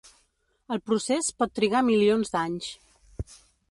[0.75, 2.75] El procés pot trigar milions d'anys.